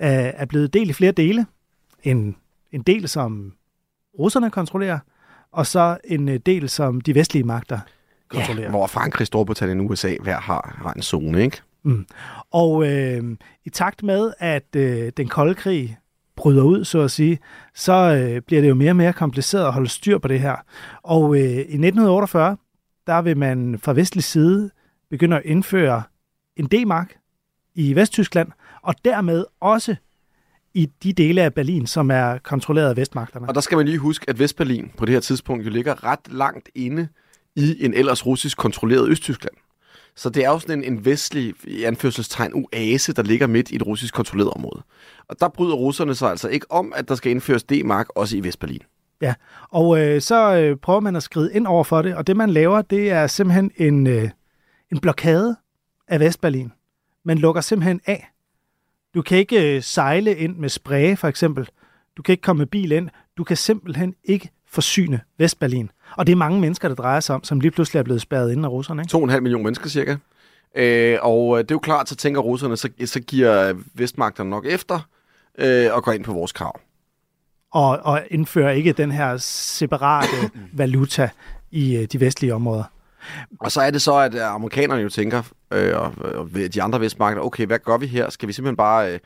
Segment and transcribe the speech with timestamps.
[0.00, 1.46] øh, er blevet delt i flere dele.
[2.02, 2.36] En,
[2.72, 3.52] en del, som
[4.18, 4.98] russerne kontrollerer,
[5.52, 7.78] og så en øh, del, som de vestlige magter
[8.32, 8.66] kontrollerer.
[8.66, 11.60] Ja, hvor Frankrig, Storbritannien og USA hver har, har en zone, ikke?
[11.82, 12.06] Mm.
[12.50, 15.98] Og øh, i takt med, at øh, den kolde krig
[16.36, 17.38] bryder ud, så at sige,
[17.74, 20.56] så øh, bliver det jo mere og mere kompliceret at holde styr på det her.
[21.02, 22.56] Og øh, i 1948,
[23.06, 24.70] der vil man fra vestlig side
[25.10, 26.02] begynde at indføre
[26.56, 27.14] en D-mark
[27.74, 28.48] i Vesttyskland,
[28.82, 29.96] og dermed også
[30.74, 33.48] i de dele af Berlin, som er kontrolleret af vestmagterne.
[33.48, 36.32] Og der skal man lige huske, at Vestberlin på det her tidspunkt jo ligger ret
[36.32, 37.08] langt inde
[37.56, 39.54] i en ellers russisk kontrolleret Østtyskland.
[40.16, 43.76] Så det er jo sådan en, en vestlig, i anførselstegn, oase, der ligger midt i
[43.76, 44.82] et russisk kontrolleret område.
[45.28, 48.40] Og der bryder russerne sig altså ikke om, at der skal indføres D-mark også i
[48.40, 48.82] Vestberlin.
[49.20, 49.34] Ja,
[49.70, 52.50] og øh, så øh, prøver man at skride ind over for det, og det man
[52.50, 54.30] laver, det er simpelthen en, øh,
[54.92, 55.56] en blokade
[56.08, 56.72] af Vestberlin.
[57.24, 58.28] Man lukker simpelthen af.
[59.14, 61.68] Du kan ikke øh, sejle ind med spræge, for eksempel.
[62.16, 63.08] Du kan ikke komme med bil ind.
[63.36, 65.90] Du kan simpelthen ikke forsyne Vestberlin.
[66.16, 68.52] Og det er mange mennesker, der drejer sig om, som lige pludselig er blevet spærret
[68.52, 69.02] ind af russerne.
[69.02, 69.16] Ikke?
[69.16, 70.16] 2,5 millioner mennesker cirka.
[70.74, 75.08] Øh, og det er jo klart, så tænker russerne, så, så giver vestmagterne nok efter
[75.58, 76.80] øh, og går ind på vores krav.
[77.72, 81.30] Og, og indfører ikke den her separate valuta
[81.70, 82.84] i øh, de vestlige områder.
[83.60, 87.42] Og så er det så, at amerikanerne jo tænker, øh, og, og de andre vestmagter,
[87.42, 88.30] okay, hvad gør vi her?
[88.30, 89.12] Skal vi simpelthen bare...
[89.12, 89.18] Øh,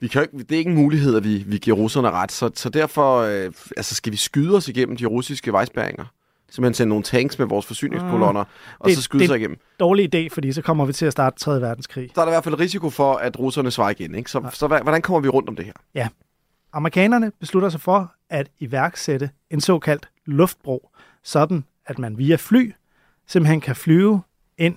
[0.00, 2.50] vi kan ikke, det er ikke en mulighed, at vi, vi giver russerne ret, så,
[2.54, 6.04] så derfor øh, altså skal vi skyde os igennem de russiske vejsbæringer.
[6.50, 8.78] Simpelthen sende nogle tanks med vores forsyningskolonner, mm.
[8.78, 9.56] og det, så skyde sig igennem.
[9.56, 11.60] Det er en dårlig idé, fordi så kommer vi til at starte 3.
[11.60, 12.10] verdenskrig.
[12.14, 14.14] Så er der i hvert fald risiko for, at russerne svarer igen.
[14.14, 14.30] Ikke?
[14.30, 14.50] Så, ja.
[14.50, 15.72] så hvordan kommer vi rundt om det her?
[15.94, 16.08] Ja.
[16.72, 20.90] Amerikanerne beslutter sig for at iværksætte en såkaldt luftbro,
[21.22, 22.72] sådan at man via fly
[23.26, 24.22] simpelthen kan flyve
[24.58, 24.76] ind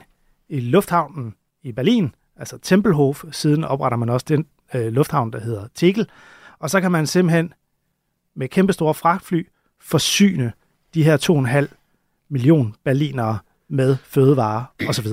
[0.49, 3.23] i lufthavnen i Berlin, altså Tempelhof.
[3.31, 6.09] Siden opretter man også den øh, lufthavn, der hedder Tegel.
[6.59, 7.53] Og så kan man simpelthen
[8.35, 9.47] med kæmpestore fragtfly
[9.81, 10.53] forsyne
[10.97, 15.07] de her 2,5 million berlinere med fødevarer osv.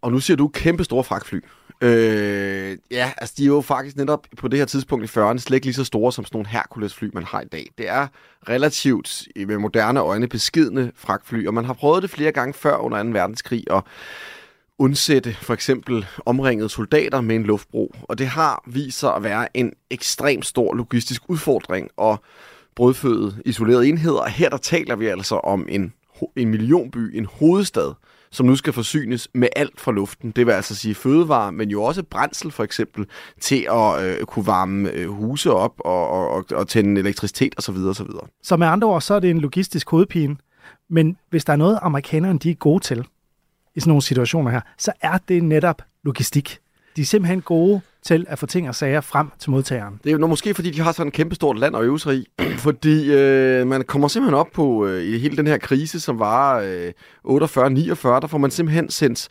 [0.00, 1.40] Og nu siger du kæmpe store fragtfly.
[1.80, 5.54] Øh, ja, altså de er jo faktisk netop på det her tidspunkt i 40'erne slet
[5.54, 7.66] ikke lige så store som sådan nogle Hercules-fly, man har i dag.
[7.78, 8.06] Det er
[8.48, 13.02] relativt med moderne øjne beskidende fragtfly, og man har prøvet det flere gange før under
[13.02, 13.08] 2.
[13.08, 13.84] verdenskrig, og
[14.78, 17.94] undsætte for eksempel omringede soldater med en luftbro.
[18.02, 22.22] Og det har vist sig at være en ekstrem stor logistisk udfordring og
[22.80, 24.28] brødføde isolerede enheder.
[24.28, 25.92] Her der taler vi altså om en,
[26.36, 27.94] en millionby, en hovedstad,
[28.30, 30.30] som nu skal forsynes med alt fra luften.
[30.30, 33.06] Det vil altså sige fødevarer, men jo også brændsel for eksempel,
[33.40, 37.76] til at øh, kunne varme øh, huse op og, og, og, og tænde elektricitet osv.
[37.76, 38.06] osv.
[38.42, 40.36] Så med andre ord, så er det en logistisk hovedpine.
[40.90, 43.04] Men hvis der er noget, amerikanerne de er gode til
[43.74, 46.58] i sådan nogle situationer her, så er det netop logistik.
[46.96, 50.00] De er simpelthen gode til at få ting og sager frem til modtageren.
[50.04, 52.26] Det er jo måske, fordi de har sådan et kæmpestort land at øve sig i.
[52.66, 56.58] fordi øh, man kommer simpelthen op på, øh, i hele den her krise, som var
[56.58, 56.92] øh,
[57.26, 57.32] 48-49,
[58.20, 59.28] der får man simpelthen sendt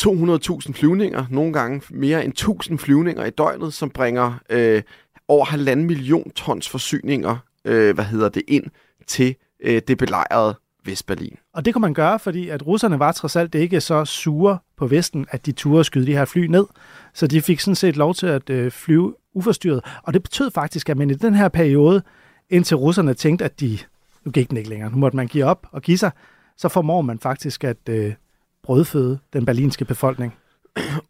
[0.00, 4.82] 200.000 flyvninger, nogle gange mere end 1000 flyvninger i døgnet, som bringer øh,
[5.28, 8.64] over halvanden million tons forsyninger, øh, hvad hedder det, ind
[9.06, 10.54] til øh, det belejrede
[10.84, 11.36] Vestberlin.
[11.54, 14.86] Og det kunne man gøre, fordi at russerne var trods alt ikke så sure på
[14.86, 16.66] Vesten, at de turde skyde de her fly ned.
[17.14, 19.80] Så de fik sådan set lov til at øh, flyve uforstyrret.
[20.02, 22.02] Og det betød faktisk, at man i den her periode,
[22.50, 23.78] indtil russerne tænkte, at de,
[24.24, 26.10] nu gik den ikke længere, nu måtte man give op og give sig,
[26.56, 28.14] så formår man faktisk at øh,
[28.62, 30.34] brødføde den berlinske befolkning.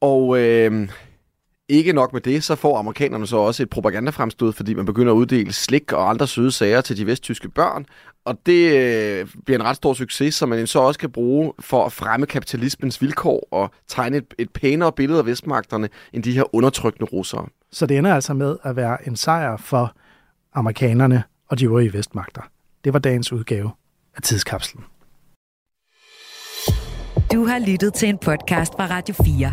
[0.01, 0.89] Og øh,
[1.69, 5.17] ikke nok med det, så får amerikanerne så også et propagandafremstød, fordi man begynder at
[5.17, 7.87] uddele slik og andre søde sager til de vesttyske børn.
[8.25, 11.87] Og det øh, bliver en ret stor succes, som man så også kan bruge for
[11.87, 16.55] at fremme kapitalismens vilkår og tegne et, et pænere billede af vestmagterne end de her
[16.55, 17.47] undertrykkende russere.
[17.73, 19.97] Så det ender altså med at være en sejr for
[20.55, 22.43] amerikanerne og de øvrige vestmagter.
[22.85, 23.71] Det var dagens udgave
[24.17, 24.85] af Tidskapslen.
[27.33, 29.53] Du har lyttet til en podcast fra Radio 4.